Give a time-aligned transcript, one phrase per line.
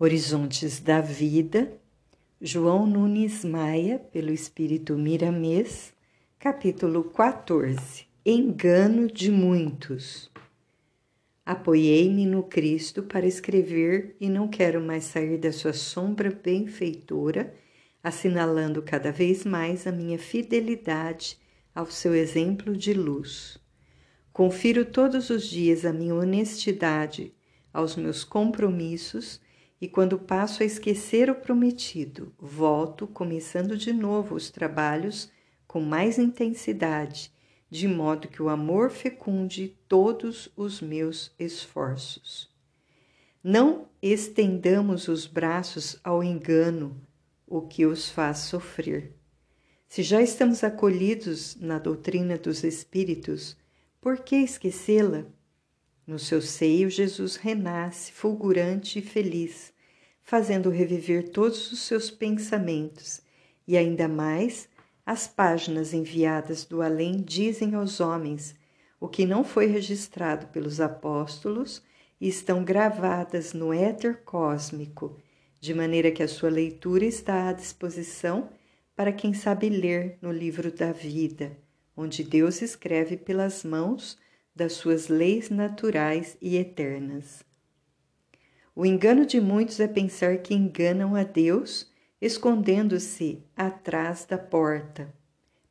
[0.00, 1.72] Horizontes da Vida,
[2.40, 5.92] João Nunes Maia, pelo Espírito Miramês,
[6.38, 10.30] capítulo 14 Engano de muitos.
[11.44, 17.52] Apoiei-me no Cristo para escrever e não quero mais sair da sua sombra benfeitora,
[18.00, 21.36] assinalando cada vez mais a minha fidelidade
[21.74, 23.58] ao seu exemplo de luz.
[24.32, 27.34] Confiro todos os dias a minha honestidade
[27.74, 29.40] aos meus compromissos
[29.80, 35.30] e quando passo a esquecer o prometido, volto começando de novo os trabalhos
[35.66, 37.32] com mais intensidade,
[37.70, 42.50] de modo que o amor fecunde todos os meus esforços.
[43.42, 47.00] Não estendamos os braços ao engano,
[47.46, 49.14] o que os faz sofrer.
[49.88, 53.56] Se já estamos acolhidos na doutrina dos Espíritos,
[54.00, 55.24] por que esquecê-la?
[56.08, 59.74] No seu seio, Jesus renasce, fulgurante e feliz,
[60.22, 63.20] fazendo reviver todos os seus pensamentos,
[63.66, 64.70] e ainda mais,
[65.04, 68.56] as páginas enviadas do além dizem aos homens
[68.98, 71.82] o que não foi registrado pelos apóstolos
[72.18, 75.14] e estão gravadas no éter cósmico,
[75.60, 78.48] de maneira que a sua leitura está à disposição
[78.96, 81.54] para quem sabe ler no livro da vida,
[81.94, 84.16] onde Deus escreve pelas mãos
[84.58, 87.44] das suas leis naturais e eternas.
[88.74, 91.88] O engano de muitos é pensar que enganam a Deus
[92.20, 95.14] escondendo-se atrás da porta,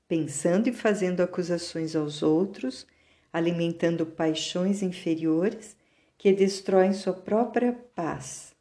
[0.08, 2.88] pensando e fazendo acusações aos outros,
[3.32, 5.76] alimentando paixões inferiores
[6.18, 8.56] que destroem sua própria paz.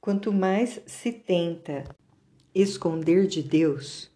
[0.00, 1.84] Quanto mais se tenta
[2.54, 4.12] esconder de Deus,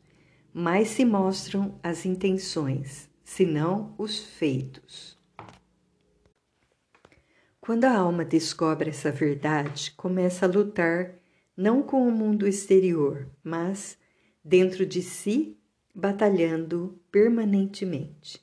[0.53, 5.14] mais se mostram as intenções, senão os feitos.
[7.67, 11.15] Quando a alma descobre essa verdade, começa a lutar
[11.57, 13.97] não com o mundo exterior, mas
[14.45, 15.57] dentro de si,
[15.95, 18.39] batalhando permanentemente.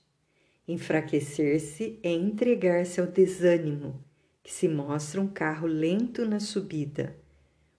[0.67, 4.03] Enfraquecer-se é entregar-se ao desânimo,
[4.41, 7.15] que se mostra um carro lento na subida.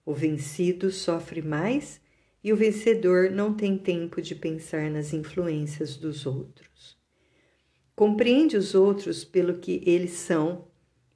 [0.05, 1.99] O vencido sofre mais
[2.41, 6.97] e o vencedor não tem tempo de pensar nas influências dos outros.
[7.93, 10.71] Compreende os outros pelo que eles são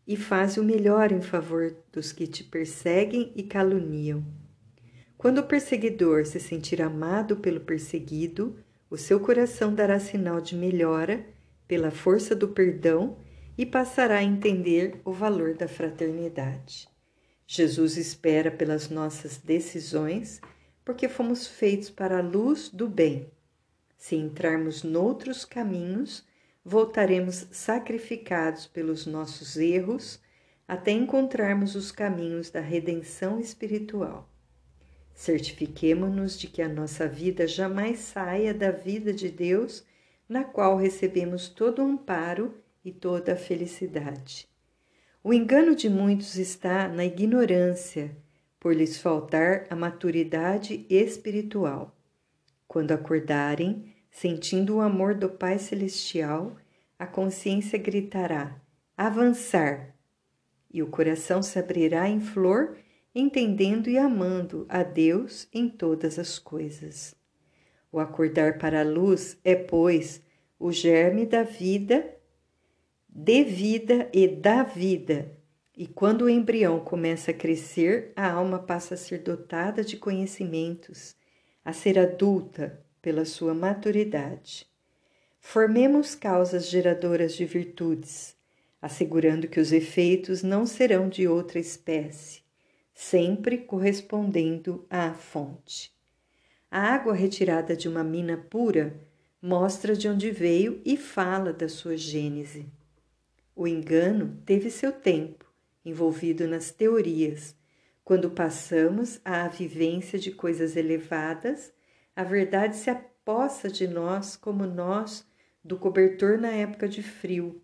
[0.08, 4.24] e faz o melhor em favor dos que te perseguem e caluniam.
[5.18, 8.56] Quando o perseguidor se sentir amado pelo perseguido,
[8.90, 11.26] o seu coração dará sinal de melhora
[11.68, 13.18] pela força do perdão
[13.58, 16.88] e passará a entender o valor da fraternidade.
[17.46, 20.40] Jesus espera pelas nossas decisões,
[20.86, 23.32] porque fomos feitos para a luz do bem.
[23.98, 26.27] Se entrarmos noutros caminhos,
[26.68, 30.20] voltaremos sacrificados pelos nossos erros
[30.68, 34.30] até encontrarmos os caminhos da redenção espiritual.
[35.16, 39.86] Certifiquemo-nos de que a nossa vida jamais saia da vida de Deus,
[40.28, 44.46] na qual recebemos todo o amparo e toda a felicidade.
[45.24, 48.12] O engano de muitos está na ignorância,
[48.60, 51.96] por lhes faltar a maturidade espiritual.
[52.68, 56.56] Quando acordarem, Sentindo o amor do Pai Celestial,
[56.98, 58.60] a consciência gritará:
[58.96, 59.96] avançar!
[60.72, 62.78] E o coração se abrirá em flor,
[63.14, 67.16] entendendo e amando a Deus em todas as coisas.
[67.92, 70.22] O acordar para a luz é, pois,
[70.60, 72.16] o germe da vida,
[73.08, 75.32] de vida e da vida.
[75.76, 81.16] E quando o embrião começa a crescer, a alma passa a ser dotada de conhecimentos,
[81.64, 84.68] a ser adulta, pela sua maturidade.
[85.40, 88.36] Formemos causas geradoras de virtudes,
[88.82, 92.42] assegurando que os efeitos não serão de outra espécie,
[92.94, 95.96] sempre correspondendo à fonte.
[96.70, 99.00] A água retirada de uma mina pura
[99.42, 102.66] mostra de onde veio e fala da sua gênese.
[103.56, 105.46] O engano teve seu tempo,
[105.86, 107.56] envolvido nas teorias,
[108.04, 111.74] quando passamos à vivência de coisas elevadas
[112.18, 115.24] a verdade se apossa de nós como nós
[115.64, 117.62] do cobertor na época de frio,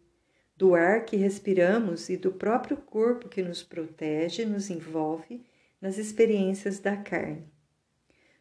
[0.56, 5.44] do ar que respiramos e do próprio corpo que nos protege nos envolve
[5.82, 7.52] nas experiências da carne.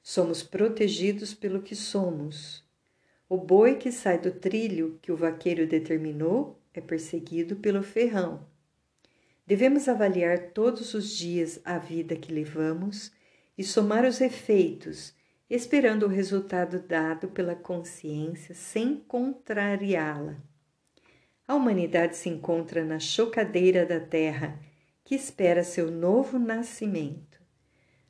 [0.02, 2.62] Somos protegidos pelo que somos.
[3.26, 8.46] O boi que sai do trilho que o vaqueiro determinou é perseguido pelo ferrão.
[9.46, 13.10] Devemos avaliar todos os dias a vida que levamos
[13.56, 15.14] e somar os efeitos
[15.54, 20.36] esperando o resultado dado pela consciência sem contrariá-la.
[21.46, 24.58] A humanidade se encontra na chocadeira da terra
[25.04, 27.38] que espera seu novo nascimento.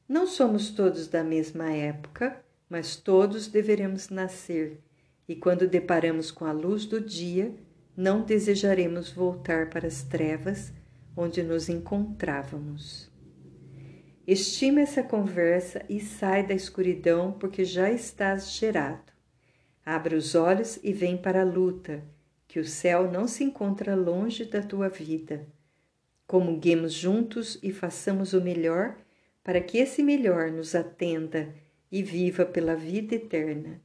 [0.09, 2.41] Não somos todos da mesma época,
[2.71, 4.81] mas todos deveremos nascer,
[5.29, 7.53] e quando deparamos com a luz do dia,
[7.97, 10.73] não desejaremos voltar para as trevas
[11.17, 13.12] onde nos encontrávamos.
[14.27, 19.13] Estima essa conversa e sai da escuridão, porque já estás gerado.
[19.85, 22.05] Abra os olhos e vem para a luta,
[22.47, 25.45] que o céu não se encontra longe da tua vida.
[26.25, 28.97] Comunguemos juntos e façamos o melhor
[29.43, 31.53] para que esse melhor nos atenda
[31.91, 33.83] e viva pela vida eterna.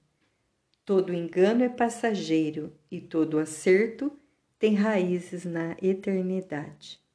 [0.85, 4.11] Todo engano é passageiro e todo acerto
[4.59, 7.06] tem raízes na eternidade.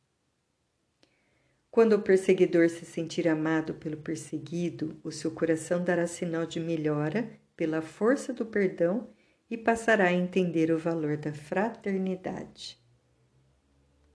[1.72, 7.30] Quando o perseguidor se sentir amado pelo perseguido, o seu coração dará sinal de melhora
[7.56, 9.08] pela força do perdão
[9.48, 12.81] e passará a entender o valor da fraternidade.